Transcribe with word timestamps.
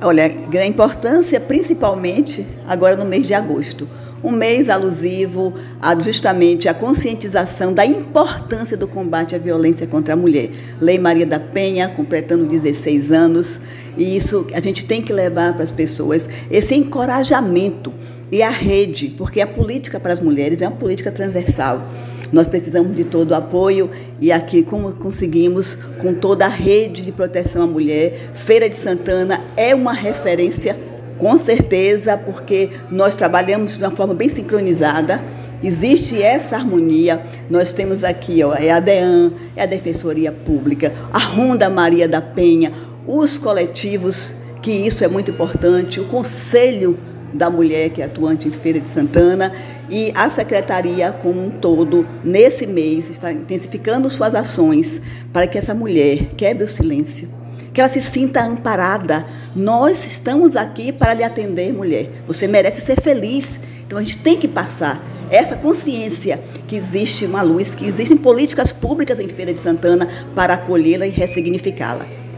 Olha, 0.00 0.26
a 0.26 0.66
importância 0.66 1.40
principalmente 1.40 2.46
agora 2.68 2.94
no 2.94 3.04
mês 3.04 3.26
de 3.26 3.34
agosto. 3.34 3.88
Um 4.22 4.30
mês 4.30 4.68
alusivo 4.68 5.52
a 5.80 5.98
justamente 5.98 6.68
a 6.68 6.74
conscientização 6.74 7.72
da 7.72 7.84
importância 7.84 8.76
do 8.76 8.86
combate 8.86 9.34
à 9.34 9.38
violência 9.38 9.88
contra 9.88 10.14
a 10.14 10.16
mulher. 10.16 10.50
Lei 10.80 11.00
Maria 11.00 11.26
da 11.26 11.40
Penha, 11.40 11.88
completando 11.88 12.46
16 12.46 13.10
anos, 13.10 13.60
e 13.96 14.16
isso 14.16 14.46
a 14.54 14.60
gente 14.60 14.84
tem 14.84 15.02
que 15.02 15.12
levar 15.12 15.54
para 15.54 15.64
as 15.64 15.72
pessoas 15.72 16.26
esse 16.48 16.76
encorajamento 16.76 17.92
e 18.30 18.40
a 18.40 18.50
rede, 18.50 19.14
porque 19.16 19.40
a 19.40 19.46
política 19.46 19.98
para 19.98 20.12
as 20.12 20.20
mulheres 20.20 20.62
é 20.62 20.68
uma 20.68 20.76
política 20.76 21.10
transversal. 21.10 21.82
Nós 22.32 22.46
precisamos 22.46 22.94
de 22.94 23.04
todo 23.04 23.30
o 23.32 23.34
apoio 23.34 23.90
e 24.20 24.30
aqui, 24.30 24.62
como 24.62 24.92
conseguimos, 24.92 25.76
com 26.00 26.12
toda 26.12 26.44
a 26.44 26.48
rede 26.48 27.02
de 27.02 27.12
proteção 27.12 27.62
à 27.62 27.66
mulher, 27.66 28.12
Feira 28.34 28.68
de 28.68 28.76
Santana 28.76 29.40
é 29.56 29.74
uma 29.74 29.92
referência, 29.92 30.76
com 31.18 31.38
certeza, 31.38 32.16
porque 32.16 32.70
nós 32.90 33.16
trabalhamos 33.16 33.76
de 33.76 33.82
uma 33.82 33.90
forma 33.90 34.14
bem 34.14 34.28
sincronizada. 34.28 35.22
Existe 35.62 36.22
essa 36.22 36.56
harmonia. 36.56 37.20
Nós 37.50 37.72
temos 37.72 38.04
aqui, 38.04 38.44
ó, 38.44 38.54
é 38.54 38.70
a 38.70 38.78
DEAN, 38.78 39.32
é 39.56 39.62
a 39.62 39.66
Defensoria 39.66 40.30
Pública, 40.30 40.92
a 41.12 41.18
Ronda 41.18 41.68
Maria 41.68 42.06
da 42.06 42.20
Penha, 42.20 42.72
os 43.06 43.38
coletivos, 43.38 44.34
que 44.60 44.70
isso 44.70 45.02
é 45.02 45.08
muito 45.08 45.30
importante, 45.30 45.98
o 45.98 46.04
Conselho 46.04 46.98
da 47.32 47.50
Mulher, 47.50 47.90
que 47.90 48.02
é 48.02 48.04
atuante 48.04 48.48
em 48.48 48.50
Feira 48.50 48.80
de 48.80 48.86
Santana, 48.86 49.52
e 49.90 50.12
a 50.14 50.28
Secretaria 50.28 51.12
como 51.12 51.44
um 51.44 51.50
todo, 51.50 52.06
nesse 52.24 52.66
mês, 52.66 53.08
está 53.08 53.32
intensificando 53.32 54.08
suas 54.10 54.34
ações 54.34 55.00
para 55.32 55.46
que 55.46 55.58
essa 55.58 55.74
mulher 55.74 56.26
quebre 56.36 56.64
o 56.64 56.68
silêncio, 56.68 57.28
que 57.72 57.80
ela 57.80 57.90
se 57.90 58.00
sinta 58.00 58.42
amparada. 58.42 59.26
Nós 59.54 60.06
estamos 60.06 60.56
aqui 60.56 60.92
para 60.92 61.14
lhe 61.14 61.24
atender, 61.24 61.72
mulher. 61.72 62.10
Você 62.26 62.46
merece 62.46 62.80
ser 62.80 63.00
feliz. 63.00 63.60
Então 63.86 63.98
a 63.98 64.02
gente 64.02 64.18
tem 64.18 64.36
que 64.36 64.46
passar 64.46 65.02
essa 65.30 65.56
consciência 65.56 66.40
que 66.66 66.76
existe 66.76 67.24
uma 67.24 67.42
luz, 67.42 67.74
que 67.74 67.86
existem 67.86 68.16
políticas 68.16 68.72
públicas 68.72 69.18
em 69.18 69.28
Feira 69.28 69.52
de 69.52 69.58
Santana 69.58 70.08
para 70.34 70.54
acolhê-la 70.54 71.06
e 71.06 71.10
ressignificá-la. 71.10 72.06